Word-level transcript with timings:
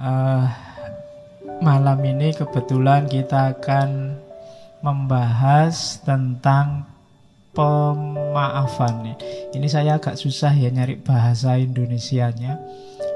uh, 0.00 0.44
malam 1.60 1.98
ini 2.04 2.32
kebetulan 2.36 3.08
kita 3.08 3.56
akan 3.56 4.20
membahas 4.84 6.00
tentang 6.04 6.84
pemaafan. 7.56 9.16
Ini 9.56 9.66
saya 9.66 9.96
agak 9.96 10.20
susah 10.20 10.52
ya 10.52 10.68
nyari 10.68 11.00
bahasa 11.00 11.56
Indonesianya. 11.56 12.60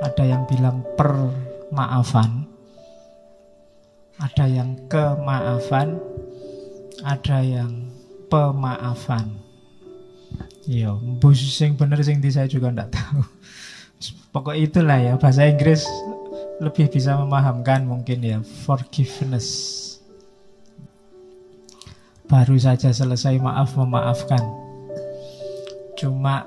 Ada 0.00 0.24
yang 0.24 0.48
bilang 0.48 0.80
permaafan, 0.96 2.48
ada 4.16 4.48
yang 4.48 4.80
kemaafan, 4.88 6.00
ada 7.04 7.38
yang 7.44 7.92
pemaafan. 8.32 9.28
Yo, 10.64 10.96
bus 11.20 11.40
sing 11.52 11.76
bener 11.76 12.00
sing 12.00 12.24
di 12.24 12.32
saya 12.32 12.48
juga 12.48 12.72
ndak 12.72 12.96
tahu. 12.96 13.20
Pokok 14.32 14.56
itulah 14.56 14.96
ya 14.96 15.20
bahasa 15.20 15.44
Inggris 15.44 15.84
lebih 16.60 16.92
bisa 16.92 17.16
memahamkan 17.16 17.88
mungkin 17.88 18.20
ya 18.20 18.38
forgiveness. 18.44 19.48
Baru 22.28 22.60
saja 22.60 22.92
selesai 22.92 23.40
maaf 23.40 23.74
memaafkan. 23.74 24.44
Cuma 25.96 26.46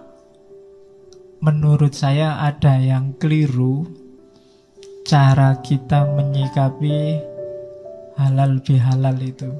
menurut 1.43 1.91
saya 1.91 2.39
ada 2.39 2.79
yang 2.79 3.17
keliru 3.19 3.83
cara 5.03 5.59
kita 5.59 6.07
menyikapi 6.13 7.19
halal 8.15 8.61
bihalal 8.63 9.17
itu. 9.19 9.51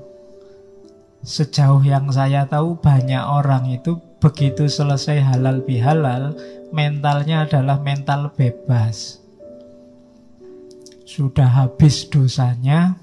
Sejauh 1.25 1.83
yang 1.83 2.07
saya 2.13 2.45
tahu 2.47 2.77
banyak 2.79 3.19
orang 3.19 3.67
itu 3.73 3.97
begitu 4.21 4.69
selesai 4.69 5.19
halal 5.19 5.65
bihalal 5.65 6.37
mentalnya 6.71 7.43
adalah 7.43 7.81
mental 7.81 8.31
bebas. 8.35 9.22
Sudah 11.13 11.45
habis 11.45 12.09
dosanya, 12.09 12.97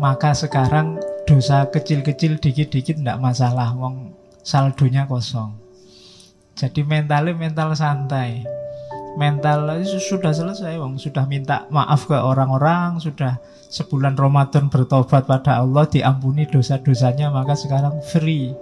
maka 0.00 0.32
sekarang 0.32 0.96
dosa 1.28 1.68
kecil-kecil 1.68 2.40
dikit-dikit 2.40 3.04
tidak 3.04 3.20
masalah 3.20 3.76
wong 3.76 4.16
saldonya 4.40 5.04
kosong. 5.04 5.52
Jadi 6.56 6.80
mentalnya 6.80 7.36
mental 7.36 7.76
santai. 7.76 8.48
Mental 9.20 9.84
sudah 9.84 10.32
selesai 10.32 10.80
wong. 10.80 10.96
Sudah 10.96 11.28
minta 11.28 11.68
maaf 11.68 12.08
ke 12.08 12.16
orang-orang 12.16 12.96
sudah 12.96 13.36
sebulan 13.68 14.16
Ramadan 14.16 14.72
bertobat 14.72 15.28
pada 15.28 15.60
Allah 15.60 15.84
diampuni 15.84 16.48
dosa-dosanya 16.48 17.28
maka 17.28 17.52
sekarang 17.52 18.00
free 18.08 18.56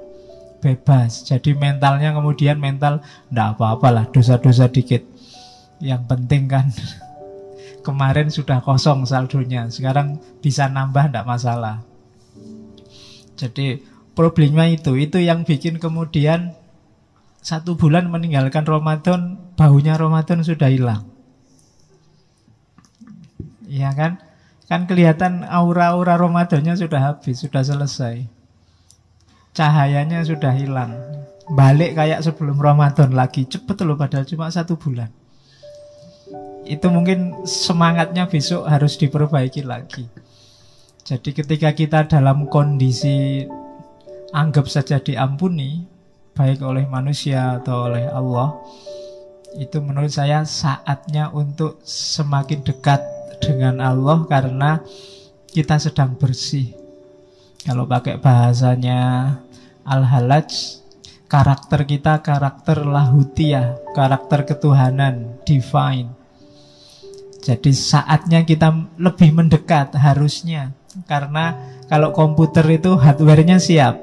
bebas. 0.59 1.23
Jadi 1.23 1.55
mentalnya 1.55 2.11
kemudian 2.19 2.59
mental 2.59 2.99
tidak 3.31 3.55
apa-apalah 3.55 4.11
dosa-dosa 4.11 4.67
dikit. 4.67 5.07
Yang 5.79 6.03
penting 6.11 6.51
kan 6.51 6.67
kemarin 7.81 8.29
sudah 8.29 8.61
kosong 8.61 9.05
saldonya 9.09 9.69
sekarang 9.73 10.21
bisa 10.41 10.69
nambah 10.69 11.11
tidak 11.11 11.27
masalah 11.29 11.85
jadi 13.41 13.81
problemnya 14.13 14.69
itu, 14.69 15.01
itu 15.01 15.17
yang 15.17 15.49
bikin 15.49 15.81
kemudian 15.81 16.53
satu 17.41 17.73
bulan 17.73 18.13
meninggalkan 18.13 18.69
Ramadan, 18.69 19.41
baunya 19.57 19.97
Ramadan 19.97 20.45
sudah 20.45 20.69
hilang. 20.69 21.09
Iya 23.65 23.97
kan? 23.97 24.21
Kan 24.69 24.85
kelihatan 24.85 25.49
aura-aura 25.49 26.21
Ramadannya 26.21 26.77
sudah 26.77 27.01
habis, 27.01 27.41
sudah 27.41 27.65
selesai. 27.65 28.29
Cahayanya 29.57 30.21
sudah 30.21 30.53
hilang. 30.53 30.95
Balik 31.49 31.97
kayak 31.97 32.21
sebelum 32.21 32.61
Ramadan 32.61 33.17
lagi. 33.17 33.49
Cepet 33.49 33.83
loh 33.83 33.97
padahal 33.97 34.29
cuma 34.29 34.53
satu 34.53 34.77
bulan. 34.77 35.09
Itu 36.65 36.93
mungkin 36.93 37.47
semangatnya 37.49 38.29
besok 38.29 38.69
harus 38.69 38.97
diperbaiki 39.01 39.65
lagi. 39.65 40.07
Jadi 41.05 41.31
ketika 41.35 41.75
kita 41.75 42.07
dalam 42.07 42.47
kondisi 42.47 43.43
anggap 44.31 44.71
saja 44.71 45.03
diampuni 45.03 45.83
baik 46.39 46.63
oleh 46.63 46.87
manusia 46.87 47.59
atau 47.59 47.91
oleh 47.91 48.07
Allah 48.07 48.55
itu 49.59 49.83
menurut 49.83 50.15
saya 50.15 50.47
saatnya 50.47 51.35
untuk 51.35 51.83
semakin 51.83 52.63
dekat 52.63 53.03
dengan 53.43 53.83
Allah 53.83 54.23
karena 54.31 54.79
kita 55.51 55.83
sedang 55.83 56.15
bersih. 56.15 56.71
Kalau 57.67 57.85
pakai 57.91 58.23
bahasanya 58.23 59.35
Al-Halaj 59.83 60.81
karakter 61.27 61.83
kita 61.87 62.23
karakter 62.23 62.87
lahutiah, 62.87 63.79
karakter 63.95 64.47
ketuhanan, 64.47 65.43
divine. 65.43 66.20
Jadi 67.41 67.73
saatnya 67.73 68.45
kita 68.45 68.69
lebih 69.01 69.33
mendekat 69.33 69.97
harusnya 69.97 70.77
karena 71.07 71.55
kalau 71.87 72.11
komputer 72.11 72.67
itu 72.67 72.99
hardware-nya 72.99 73.63
siap. 73.63 73.99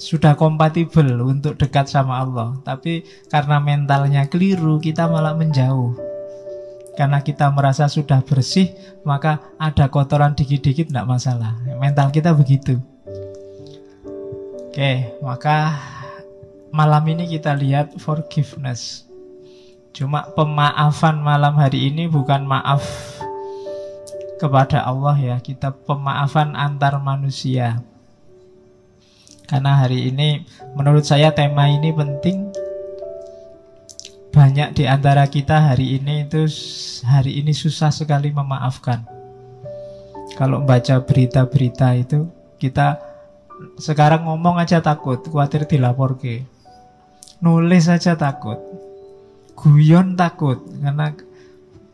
Sudah 0.00 0.32
kompatibel 0.32 1.20
untuk 1.20 1.60
dekat 1.60 1.92
sama 1.92 2.24
Allah. 2.24 2.56
Tapi 2.64 3.04
karena 3.28 3.60
mentalnya 3.60 4.24
keliru, 4.32 4.80
kita 4.80 5.04
malah 5.12 5.36
menjauh. 5.36 5.92
Karena 6.96 7.20
kita 7.20 7.52
merasa 7.52 7.84
sudah 7.84 8.24
bersih, 8.24 8.72
maka 9.04 9.44
ada 9.60 9.92
kotoran 9.92 10.32
dikit-dikit 10.32 10.88
tidak 10.88 11.04
masalah. 11.04 11.52
Mental 11.76 12.08
kita 12.08 12.32
begitu. 12.32 12.80
Oke, 14.72 15.12
maka 15.20 15.76
malam 16.72 17.04
ini 17.10 17.28
kita 17.28 17.52
lihat 17.52 17.98
forgiveness. 18.00 19.09
Cuma 19.90 20.22
pemaafan 20.32 21.18
malam 21.18 21.58
hari 21.58 21.90
ini 21.90 22.06
bukan 22.06 22.46
maaf 22.46 22.82
kepada 24.38 24.86
Allah 24.86 25.16
ya. 25.18 25.36
Kita 25.42 25.74
pemaafan 25.74 26.54
antar 26.54 26.96
manusia. 27.02 27.82
Karena 29.50 29.82
hari 29.82 30.14
ini 30.14 30.46
menurut 30.78 31.02
saya 31.02 31.34
tema 31.34 31.66
ini 31.66 31.90
penting. 31.90 32.54
Banyak 34.30 34.78
di 34.78 34.86
antara 34.86 35.26
kita 35.26 35.74
hari 35.74 35.98
ini 35.98 36.22
itu 36.30 36.46
hari 37.02 37.42
ini 37.42 37.50
susah 37.50 37.90
sekali 37.90 38.30
memaafkan. 38.30 39.02
Kalau 40.38 40.62
baca 40.62 41.02
berita-berita 41.02 41.98
itu 41.98 42.30
kita 42.62 43.02
sekarang 43.76 44.24
ngomong 44.24 44.62
aja 44.62 44.78
takut 44.78 45.20
khawatir 45.20 45.66
dilapor 45.66 46.16
ke 46.16 46.46
nulis 47.44 47.88
aja 47.88 48.16
takut 48.16 48.56
guyon 49.60 50.16
takut 50.16 50.64
karena 50.80 51.12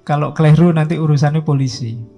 kalau 0.07 0.31
keliru 0.31 0.71
nanti 0.71 0.95
urusannya 0.95 1.43
polisi 1.43 2.17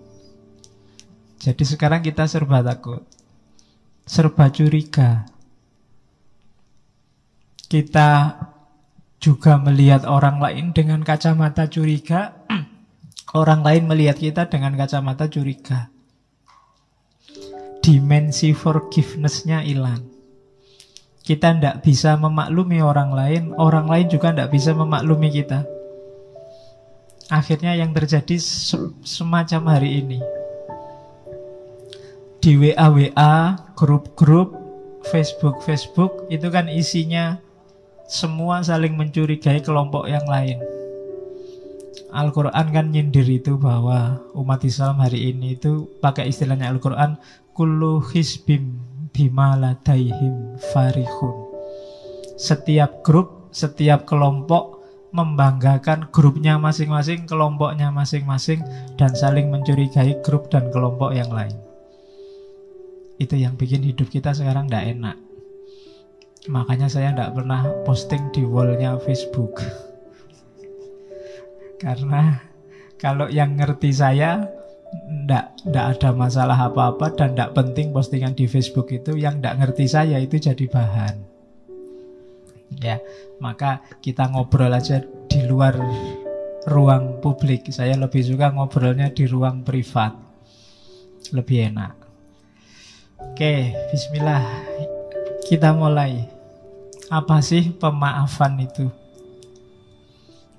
jadi 1.39 1.63
sekarang 1.63 2.03
kita 2.03 2.27
serba 2.27 2.67
takut, 2.67 3.07
serba 4.03 4.51
curiga. 4.51 5.31
Kita 7.71 8.35
juga 9.23 9.55
melihat 9.63 10.03
orang 10.03 10.43
lain 10.43 10.75
dengan 10.75 11.07
kacamata 11.07 11.71
curiga, 11.71 12.43
orang 13.39 13.63
lain 13.63 13.87
melihat 13.87 14.19
kita 14.19 14.51
dengan 14.51 14.75
kacamata 14.75 15.31
curiga. 15.31 15.95
Dimensi 17.79 18.51
forgiveness-nya 18.51 19.63
hilang. 19.63 20.18
Kita 21.28 21.53
tidak 21.53 21.84
bisa 21.84 22.16
memaklumi 22.16 22.81
orang 22.81 23.12
lain, 23.12 23.53
orang 23.61 23.84
lain 23.84 24.09
juga 24.09 24.33
tidak 24.33 24.49
bisa 24.49 24.72
memaklumi 24.72 25.28
kita. 25.28 25.69
Akhirnya 27.28 27.77
yang 27.77 27.93
terjadi 27.93 28.41
semacam 29.05 29.77
hari 29.77 30.00
ini 30.00 30.25
di 32.41 32.56
WA 32.56 32.88
WA, 32.88 33.61
grup-grup, 33.77 34.56
Facebook 35.12 35.61
Facebook 35.69 36.25
itu 36.33 36.49
kan 36.49 36.72
isinya 36.72 37.37
semua 38.08 38.64
saling 38.64 38.97
mencurigai 38.97 39.61
kelompok 39.61 40.08
yang 40.08 40.25
lain. 40.25 40.56
Al-Quran 42.08 42.73
kan 42.73 42.88
nyindir 42.88 43.29
itu 43.29 43.61
bahwa 43.61 44.25
umat 44.32 44.64
Islam 44.64 44.97
hari 45.05 45.29
ini 45.29 45.61
itu 45.61 45.93
pakai 46.00 46.32
istilahnya 46.32 46.73
Al-Quran 46.73 47.20
kullu 47.53 48.00
hisbim 48.00 48.88
bimaladaihim 49.19 50.55
farihun. 50.70 51.35
Setiap 52.38 53.03
grup, 53.03 53.50
setiap 53.50 54.06
kelompok 54.06 54.79
membanggakan 55.11 56.06
grupnya 56.15 56.55
masing-masing, 56.55 57.26
kelompoknya 57.26 57.91
masing-masing 57.91 58.62
dan 58.94 59.11
saling 59.19 59.50
mencurigai 59.50 60.23
grup 60.23 60.47
dan 60.55 60.70
kelompok 60.70 61.11
yang 61.11 61.35
lain. 61.35 61.59
Itu 63.19 63.35
yang 63.35 63.59
bikin 63.59 63.82
hidup 63.82 64.06
kita 64.06 64.31
sekarang 64.31 64.70
tidak 64.70 64.94
enak. 64.94 65.17
Makanya 66.47 66.87
saya 66.87 67.11
tidak 67.11 67.35
pernah 67.35 67.67
posting 67.82 68.31
di 68.31 68.47
wallnya 68.47 68.94
Facebook. 69.03 69.59
Karena 71.82 72.38
kalau 73.03 73.26
yang 73.26 73.59
ngerti 73.59 73.91
saya 73.91 74.57
ndak 75.08 75.52
ndak 75.69 75.85
ada 75.96 76.11
masalah 76.17 76.56
apa-apa 76.56 77.12
dan 77.12 77.37
ndak 77.37 77.52
penting 77.52 77.93
postingan 77.93 78.32
di 78.32 78.49
Facebook 78.49 78.88
itu 78.93 79.17
yang 79.17 79.40
ndak 79.40 79.61
ngerti 79.61 79.85
saya 79.88 80.17
itu 80.20 80.40
jadi 80.40 80.64
bahan. 80.69 81.17
Ya, 82.79 83.00
maka 83.40 83.81
kita 84.05 84.29
ngobrol 84.29 84.73
aja 84.73 85.00
di 85.29 85.40
luar 85.49 85.76
ruang 86.69 87.20
publik. 87.25 87.73
Saya 87.73 87.96
lebih 87.96 88.20
suka 88.20 88.52
ngobrolnya 88.52 89.08
di 89.08 89.25
ruang 89.25 89.64
privat. 89.64 90.12
Lebih 91.32 91.73
enak. 91.73 91.94
Oke, 93.19 93.73
bismillah. 93.88 94.44
Kita 95.49 95.73
mulai. 95.73 96.29
Apa 97.08 97.41
sih 97.41 97.73
pemaafan 97.73 98.61
itu? 98.61 98.87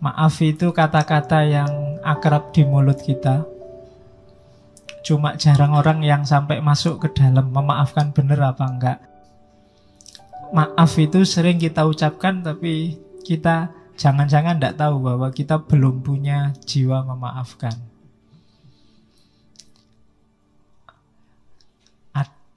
Maaf 0.01 0.39
itu 0.41 0.73
kata-kata 0.73 1.45
yang 1.45 1.99
akrab 2.01 2.49
di 2.55 2.65
mulut 2.65 2.97
kita. 3.03 3.58
Cuma 5.05 5.39
jarang 5.39 5.73
orang 5.75 6.03
yang 6.03 6.27
sampai 6.27 6.59
masuk 6.59 7.03
ke 7.03 7.07
dalam 7.15 7.51
memaafkan 7.55 8.11
bener 8.11 8.39
apa 8.43 8.65
enggak. 8.67 8.99
Maaf 10.49 10.97
itu 10.97 11.23
sering 11.23 11.61
kita 11.61 11.85
ucapkan 11.85 12.41
tapi 12.41 12.97
kita 13.23 13.69
jangan-jangan 13.99 14.57
tidak 14.57 14.79
tahu 14.81 14.95
bahwa 15.03 15.29
kita 15.29 15.61
belum 15.61 16.01
punya 16.01 16.51
jiwa 16.65 17.05
memaafkan. 17.05 17.99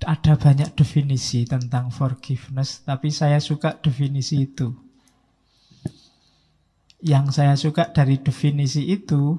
Ada 0.03 0.35
banyak 0.35 0.75
definisi 0.75 1.47
tentang 1.47 1.95
forgiveness, 1.95 2.83
tapi 2.83 3.15
saya 3.15 3.39
suka 3.39 3.79
definisi 3.79 4.51
itu. 4.51 4.75
Yang 6.99 7.27
saya 7.39 7.55
suka 7.55 7.87
dari 7.95 8.19
definisi 8.19 8.91
itu 8.91 9.39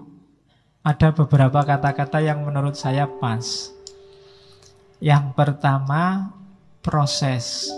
ada 0.84 1.16
beberapa 1.16 1.64
kata-kata 1.64 2.20
yang 2.20 2.44
menurut 2.44 2.76
saya 2.76 3.08
pas. 3.08 3.72
Yang 5.00 5.32
pertama, 5.36 6.36
proses. 6.84 7.72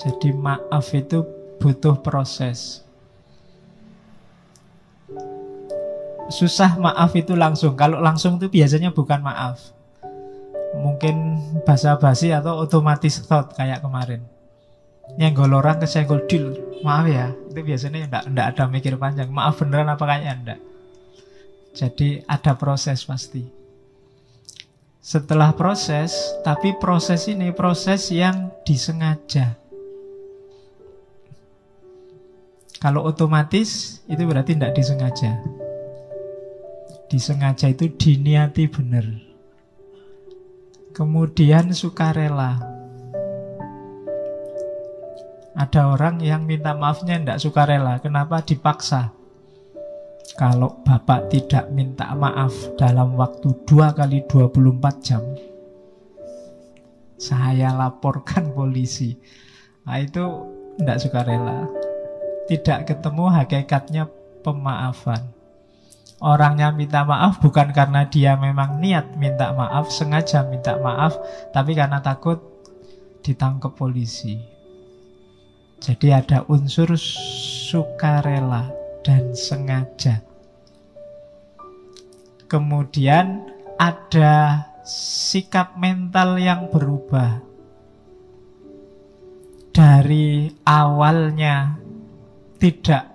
Jadi 0.00 0.32
maaf 0.32 0.92
itu 0.96 1.24
butuh 1.60 2.00
proses. 2.00 2.86
susah 6.26 6.74
maaf 6.78 7.14
itu 7.14 7.38
langsung. 7.38 7.78
Kalau 7.78 8.02
langsung 8.02 8.38
itu 8.38 8.50
biasanya 8.50 8.90
bukan 8.90 9.22
maaf. 9.22 9.70
Mungkin 10.76 11.38
basa-basi 11.64 12.34
atau 12.34 12.60
otomatis 12.60 13.22
thought 13.24 13.54
kayak 13.54 13.80
kemarin. 13.80 14.26
Nyenggol 15.16 15.54
orang 15.54 15.78
kesenggol 15.78 16.26
deal. 16.26 16.58
Maaf 16.82 17.06
ya, 17.08 17.30
itu 17.32 17.60
biasanya 17.62 18.10
enggak, 18.10 18.24
enggak 18.28 18.46
ada 18.52 18.62
mikir 18.68 18.94
panjang. 18.98 19.30
Maaf 19.30 19.62
beneran 19.62 19.88
apa 19.88 20.04
kayaknya 20.04 20.32
enggak. 20.34 20.60
Jadi 21.76 22.24
ada 22.24 22.56
proses 22.56 23.04
pasti. 23.04 23.44
Setelah 25.04 25.52
proses, 25.52 26.16
tapi 26.40 26.72
proses 26.80 27.28
ini 27.28 27.52
proses 27.52 28.08
yang 28.10 28.50
disengaja. 28.64 29.54
Kalau 32.80 33.04
otomatis 33.04 34.00
itu 34.08 34.22
berarti 34.24 34.56
tidak 34.56 34.74
disengaja 34.74 35.56
disengaja 37.06 37.70
itu 37.70 37.90
diniati 37.94 38.66
benar. 38.66 39.06
Kemudian 40.92 41.70
sukarela. 41.76 42.58
Ada 45.56 45.88
orang 45.88 46.20
yang 46.20 46.44
minta 46.44 46.76
maafnya 46.76 47.16
tidak 47.16 47.40
sukarela. 47.40 48.00
Kenapa? 48.04 48.44
Dipaksa. 48.44 49.15
Kalau 50.36 50.84
bapak 50.84 51.32
tidak 51.32 51.72
minta 51.72 52.12
maaf 52.12 52.52
dalam 52.76 53.16
waktu 53.16 53.56
2 53.64 53.96
kali 53.96 54.20
24 54.28 55.00
jam, 55.00 55.24
saya 57.16 57.72
laporkan 57.72 58.52
polisi. 58.56 59.16
Nah 59.88 59.96
itu 59.96 60.24
tidak 60.76 61.00
sukarela. 61.00 61.64
Tidak 62.52 62.84
ketemu 62.84 63.24
hakikatnya 63.32 64.04
pemaafan. 64.44 65.24
Orangnya 66.20 66.68
minta 66.68 67.04
maaf 67.08 67.40
bukan 67.40 67.72
karena 67.72 68.04
dia 68.04 68.36
memang 68.36 68.76
niat 68.76 69.16
minta 69.16 69.56
maaf, 69.56 69.88
sengaja 69.88 70.44
minta 70.44 70.76
maaf, 70.76 71.16
tapi 71.56 71.72
karena 71.72 72.04
takut 72.04 72.40
ditangkap 73.24 73.72
polisi. 73.72 74.36
Jadi 75.80 76.12
ada 76.12 76.44
unsur 76.48 76.92
sukarela 76.96 78.68
dan 79.04 79.36
sengaja. 79.36 80.25
Kemudian 82.46 83.42
ada 83.74 84.62
sikap 84.86 85.74
mental 85.74 86.38
yang 86.38 86.70
berubah. 86.70 87.42
Dari 89.74 90.48
awalnya 90.64 91.76
tidak 92.56 93.12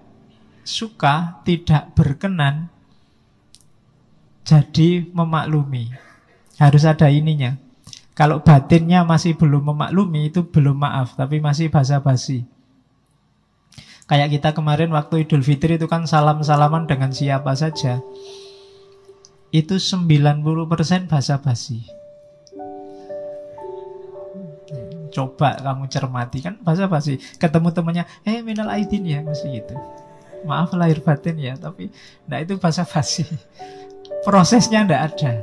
suka, 0.61 1.41
tidak 1.41 1.95
berkenan, 1.97 2.69
jadi 4.45 5.09
memaklumi. 5.09 5.89
Harus 6.61 6.85
ada 6.85 7.09
ininya. 7.09 7.57
Kalau 8.13 8.43
batinnya 8.43 9.01
masih 9.01 9.33
belum 9.33 9.73
memaklumi 9.73 10.29
itu 10.29 10.45
belum 10.45 10.77
maaf, 10.83 11.17
tapi 11.17 11.41
masih 11.41 11.73
basa-basi. 11.73 12.45
Kayak 14.05 14.35
kita 14.35 14.49
kemarin 14.51 14.91
waktu 14.91 15.23
Idul 15.23 15.41
Fitri 15.41 15.79
itu 15.79 15.87
kan 15.87 16.03
salam-salaman 16.03 16.83
dengan 16.83 17.15
siapa 17.15 17.55
saja. 17.55 18.03
Itu 19.51 19.75
90% 19.75 21.11
basa-basi. 21.11 21.83
Coba 25.11 25.59
kamu 25.59 25.91
cermati 25.91 26.39
kan 26.39 26.55
basa-basi. 26.63 27.19
Ketemu 27.35 27.69
temannya, 27.75 28.03
eh 28.23 28.39
minal 28.39 28.71
aidin 28.71 29.03
ya, 29.03 29.19
mesti 29.19 29.47
gitu. 29.59 29.75
Maaf 30.47 30.71
lahir 30.73 31.03
batin 31.03 31.37
ya, 31.37 31.53
tapi 31.59 31.91
nah 32.25 32.39
itu 32.39 32.55
basa-basi 32.57 33.27
prosesnya 34.23 34.85
tidak 34.85 35.01
ada. 35.13 35.33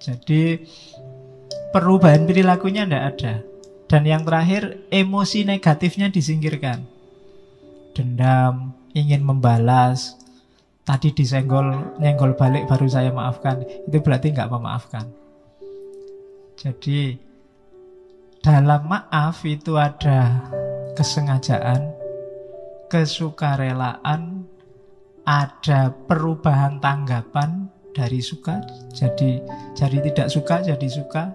Jadi 0.00 0.64
perubahan 1.74 2.24
perilakunya 2.24 2.86
tidak 2.86 3.04
ada. 3.14 3.34
Dan 3.84 4.08
yang 4.08 4.24
terakhir 4.24 4.80
emosi 4.88 5.44
negatifnya 5.44 6.08
disingkirkan. 6.08 6.82
Dendam, 7.94 8.74
ingin 8.96 9.22
membalas, 9.22 10.18
tadi 10.84 11.10
disenggol, 11.10 11.98
nyenggol 11.98 12.36
balik 12.36 12.68
baru 12.68 12.86
saya 12.86 13.10
maafkan. 13.10 13.64
Itu 13.88 13.98
berarti 14.04 14.30
nggak 14.30 14.50
memaafkan. 14.52 15.06
Jadi 16.54 17.18
dalam 18.44 18.86
maaf 18.86 19.42
itu 19.48 19.80
ada 19.80 20.48
kesengajaan, 20.94 21.90
kesukarelaan, 22.92 24.44
ada 25.24 25.88
perubahan 26.04 26.78
tanggapan 26.78 27.72
dari 27.94 28.20
suka 28.20 28.60
jadi 28.90 29.40
jadi 29.72 29.98
tidak 30.10 30.28
suka 30.28 30.60
jadi 30.60 30.88
suka 30.90 31.32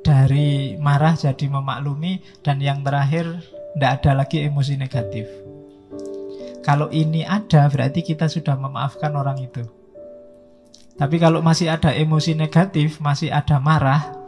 dari 0.00 0.78
marah 0.78 1.18
jadi 1.18 1.46
memaklumi 1.50 2.22
dan 2.40 2.62
yang 2.62 2.80
terakhir 2.86 3.42
tidak 3.74 3.92
ada 4.00 4.24
lagi 4.24 4.46
emosi 4.46 4.78
negatif 4.78 5.26
kalau 6.62 6.86
ini 6.94 7.26
ada 7.26 7.66
berarti 7.66 8.06
kita 8.06 8.30
sudah 8.30 8.54
memaafkan 8.54 9.10
orang 9.14 9.42
itu. 9.42 9.66
Tapi 10.94 11.18
kalau 11.18 11.42
masih 11.42 11.66
ada 11.66 11.90
emosi 11.90 12.38
negatif 12.38 13.02
masih 13.02 13.34
ada 13.34 13.58
marah 13.58 14.22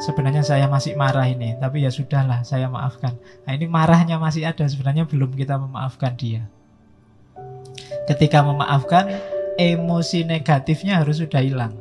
sebenarnya 0.00 0.42
saya 0.42 0.66
masih 0.66 0.96
marah 0.96 1.28
ini. 1.28 1.54
Tapi 1.60 1.84
ya 1.84 1.90
sudahlah 1.92 2.42
saya 2.42 2.66
maafkan. 2.72 3.14
Nah 3.44 3.52
ini 3.52 3.68
marahnya 3.68 4.16
masih 4.16 4.48
ada 4.48 4.64
sebenarnya 4.66 5.04
belum 5.04 5.36
kita 5.36 5.60
memaafkan 5.60 6.16
dia. 6.16 6.48
Ketika 8.08 8.42
memaafkan, 8.42 9.14
emosi 9.60 10.26
negatifnya 10.26 11.04
harus 11.04 11.22
sudah 11.22 11.38
hilang. 11.38 11.78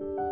You 0.00 0.27